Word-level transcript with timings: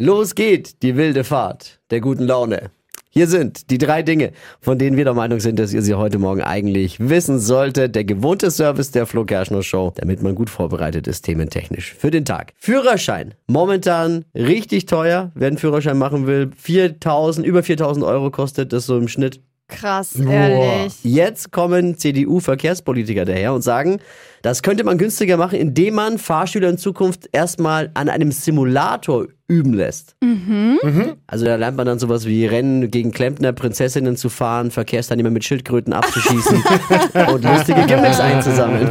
Los 0.00 0.36
geht 0.36 0.84
die 0.84 0.96
wilde 0.96 1.24
Fahrt 1.24 1.80
der 1.90 2.00
guten 2.00 2.22
Laune. 2.22 2.70
Hier 3.10 3.26
sind 3.26 3.68
die 3.68 3.78
drei 3.78 4.04
Dinge, 4.04 4.30
von 4.60 4.78
denen 4.78 4.96
wir 4.96 5.02
der 5.02 5.12
Meinung 5.12 5.40
sind, 5.40 5.58
dass 5.58 5.72
ihr 5.72 5.82
sie 5.82 5.94
heute 5.94 6.20
Morgen 6.20 6.40
eigentlich 6.40 7.00
wissen 7.00 7.40
solltet. 7.40 7.96
Der 7.96 8.04
gewohnte 8.04 8.52
Service 8.52 8.92
der 8.92 9.06
Flo 9.06 9.24
Kerschner 9.24 9.64
Show, 9.64 9.92
damit 9.96 10.22
man 10.22 10.36
gut 10.36 10.50
vorbereitet 10.50 11.08
ist, 11.08 11.22
thementechnisch 11.22 11.94
für 11.94 12.12
den 12.12 12.24
Tag. 12.24 12.52
Führerschein. 12.58 13.34
Momentan 13.48 14.24
richtig 14.36 14.86
teuer. 14.86 15.32
Wer 15.34 15.48
einen 15.48 15.58
Führerschein 15.58 15.98
machen 15.98 16.28
will, 16.28 16.52
4000, 16.56 17.44
über 17.44 17.64
4000 17.64 18.06
Euro 18.06 18.30
kostet 18.30 18.72
das 18.72 18.86
so 18.86 18.96
im 18.96 19.08
Schnitt. 19.08 19.40
Krass, 19.66 20.14
ehrlich. 20.14 20.94
Jetzt 21.02 21.50
kommen 21.50 21.98
CDU-Verkehrspolitiker 21.98 23.24
daher 23.24 23.52
und 23.52 23.62
sagen, 23.62 23.98
das 24.42 24.62
könnte 24.62 24.84
man 24.84 24.98
günstiger 24.98 25.36
machen, 25.36 25.58
indem 25.58 25.94
man 25.94 26.18
Fahrschüler 26.18 26.68
in 26.68 26.78
Zukunft 26.78 27.28
erstmal 27.32 27.90
an 27.94 28.08
einem 28.08 28.32
Simulator 28.32 29.26
üben 29.50 29.72
lässt. 29.72 30.14
Also 31.26 31.46
da 31.46 31.56
lernt 31.56 31.78
man 31.78 31.86
dann 31.86 31.98
sowas 31.98 32.26
wie 32.26 32.44
Rennen 32.44 32.90
gegen 32.90 33.12
Klempner, 33.12 33.52
Prinzessinnen 33.54 34.14
zu 34.16 34.28
fahren, 34.28 34.70
Verkehrsteilnehmer 34.70 35.30
mit 35.30 35.42
Schildkröten 35.42 35.94
abzuschießen 35.94 36.62
und 37.32 37.44
lustige 37.44 37.86
Gimmicks 37.86 38.20
einzusammeln. 38.20 38.88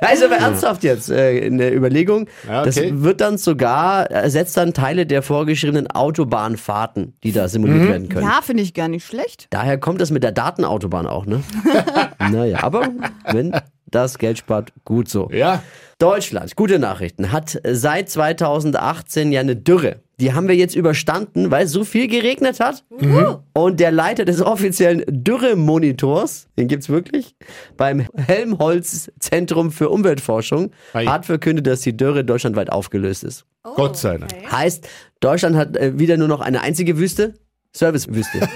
also 0.00 0.24
aber 0.24 0.36
ernsthaft 0.36 0.82
jetzt 0.82 1.10
äh, 1.10 1.38
in 1.38 1.58
der 1.58 1.76
Überlegung, 1.76 2.26
Ja, 2.48 2.62
okay. 2.62 2.90
das 2.92 3.02
wird 3.02 3.20
dann 3.20 3.36
sogar, 3.36 4.10
ersetzt 4.10 4.56
dann 4.56 4.72
Teile 4.72 5.04
der 5.04 5.20
vorgeschriebenen 5.20 5.90
Autobahnfahrten, 5.90 7.14
die 7.22 7.32
da 7.32 7.46
simuliert 7.48 7.88
werden 7.88 8.08
können. 8.08 8.26
Ja, 8.26 8.40
finde 8.42 8.62
ich 8.62 8.72
gar 8.72 8.88
nicht 8.88 9.04
schlecht. 9.06 9.48
Daher 9.50 9.76
kommt 9.76 10.00
das 10.00 10.10
mit 10.10 10.22
der 10.22 10.32
Datenautobahn 10.32 11.06
auch, 11.06 11.26
ne? 11.26 11.42
naja, 12.18 12.62
aber 12.62 12.88
wenn 13.30 13.52
das 13.94 14.18
Geld 14.18 14.38
spart, 14.38 14.72
gut 14.84 15.08
so. 15.08 15.28
Ja. 15.32 15.62
Deutschland, 15.98 16.56
gute 16.56 16.78
Nachrichten, 16.78 17.32
hat 17.32 17.60
seit 17.64 18.10
2018 18.10 19.32
ja 19.32 19.40
eine 19.40 19.56
Dürre. 19.56 20.00
Die 20.20 20.32
haben 20.32 20.46
wir 20.48 20.54
jetzt 20.54 20.76
überstanden, 20.76 21.50
weil 21.50 21.64
es 21.66 21.72
so 21.72 21.82
viel 21.82 22.06
geregnet 22.06 22.60
hat. 22.60 22.84
Und 23.52 23.80
der 23.80 23.90
Leiter 23.90 24.24
des 24.24 24.40
offiziellen 24.40 25.02
Dürremonitors, 25.08 26.46
den 26.56 26.68
gibt's 26.68 26.88
wirklich, 26.88 27.34
beim 27.76 28.06
Helmholtz-Zentrum 28.16 29.72
für 29.72 29.88
Umweltforschung, 29.88 30.70
Ei. 30.92 31.06
hat 31.06 31.26
verkündet, 31.26 31.66
dass 31.66 31.80
die 31.80 31.96
Dürre 31.96 32.24
deutschlandweit 32.24 32.70
aufgelöst 32.70 33.24
ist. 33.24 33.44
Gott 33.62 33.96
sei 33.96 34.18
Dank. 34.18 34.32
Heißt, 34.52 34.88
Deutschland 35.20 35.56
hat 35.56 35.76
äh, 35.76 35.98
wieder 35.98 36.16
nur 36.16 36.28
noch 36.28 36.40
eine 36.40 36.60
einzige 36.60 36.98
Wüste? 36.98 37.34
Servicewüste. 37.72 38.48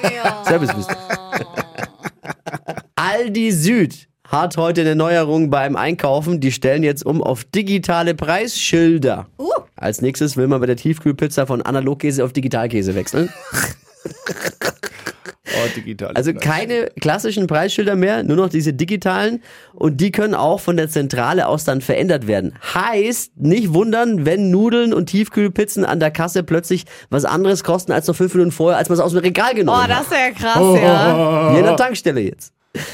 Servicewüste. 0.44 0.96
Aldi 2.94 3.50
Süd 3.50 4.07
hat 4.28 4.56
heute 4.56 4.82
eine 4.82 4.94
Neuerung 4.94 5.50
beim 5.50 5.74
Einkaufen. 5.74 6.38
Die 6.40 6.52
stellen 6.52 6.82
jetzt 6.82 7.04
um 7.04 7.22
auf 7.22 7.44
digitale 7.44 8.14
Preisschilder. 8.14 9.26
Als 9.74 10.00
nächstes 10.02 10.36
will 10.36 10.46
man 10.46 10.60
bei 10.60 10.66
der 10.66 10.76
Tiefkühlpizza 10.76 11.46
von 11.46 11.62
Analogkäse 11.62 12.24
auf 12.24 12.32
Digitalkäse 12.32 12.94
wechseln. 12.94 13.30
Oh, 15.60 15.68
digital. 15.74 16.12
Also 16.14 16.34
keine 16.34 16.90
klassischen 17.00 17.46
Preisschilder 17.46 17.96
mehr, 17.96 18.22
nur 18.22 18.36
noch 18.36 18.48
diese 18.50 18.74
digitalen. 18.74 19.42
Und 19.72 20.00
die 20.00 20.12
können 20.12 20.34
auch 20.34 20.60
von 20.60 20.76
der 20.76 20.88
Zentrale 20.88 21.48
aus 21.48 21.64
dann 21.64 21.80
verändert 21.80 22.26
werden. 22.28 22.54
Heißt, 22.74 23.32
nicht 23.38 23.72
wundern, 23.72 24.24
wenn 24.26 24.50
Nudeln 24.50 24.92
und 24.92 25.06
Tiefkühlpizzen 25.06 25.84
an 25.84 25.98
der 26.00 26.10
Kasse 26.10 26.42
plötzlich 26.44 26.84
was 27.10 27.24
anderes 27.24 27.64
kosten 27.64 27.90
als 27.92 28.06
noch 28.06 28.14
fünf 28.14 28.34
Minuten 28.34 28.52
vorher, 28.52 28.78
als 28.78 28.88
man 28.88 28.98
es 28.98 29.04
aus 29.04 29.12
dem 29.12 29.20
Regal 29.20 29.54
genommen 29.54 29.78
Oh, 29.80 29.82
hat. 29.82 29.90
das 29.90 30.02
ist 30.02 30.12
ja 30.12 30.30
krass, 30.30 30.80
ja. 30.82 31.48
Hier 31.50 31.58
in 31.60 31.64
der 31.64 31.76
Tankstelle 31.76 32.20
jetzt. 32.20 32.52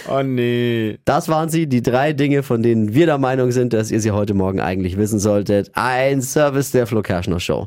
Oh 0.08 0.22
nee. 0.22 0.98
Das 1.04 1.28
waren 1.28 1.48
sie, 1.48 1.66
die 1.66 1.82
drei 1.82 2.12
Dinge, 2.12 2.42
von 2.42 2.62
denen 2.62 2.94
wir 2.94 3.06
der 3.06 3.18
Meinung 3.18 3.52
sind, 3.52 3.72
dass 3.72 3.90
ihr 3.90 4.00
sie 4.00 4.10
heute 4.10 4.34
Morgen 4.34 4.60
eigentlich 4.60 4.96
wissen 4.96 5.18
solltet. 5.18 5.70
Ein 5.74 6.22
Service 6.22 6.70
der 6.70 6.86
Flo 6.86 7.02
Kerschner 7.02 7.40
Show. 7.40 7.62